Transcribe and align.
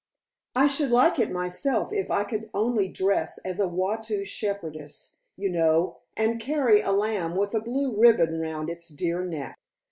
"I 0.55 0.65
should 0.65 0.89
like 0.89 1.19
it 1.19 1.29
myself 1.29 1.93
if 1.93 2.09
I 2.09 2.23
could 2.23 2.49
only 2.55 2.87
dress 2.87 3.37
as 3.45 3.59
a 3.59 3.67
Watteau 3.67 4.23
shepherdess, 4.23 5.13
you 5.37 5.47
know, 5.51 5.97
and 6.17 6.41
carry 6.41 6.81
a 6.81 6.91
lamb 6.91 7.35
with 7.35 7.53
a 7.53 7.61
blue 7.61 7.95
ribbon 7.95 8.39
round 8.39 8.67
its 8.67 8.87
dear 8.87 9.23
neck." 9.23 9.59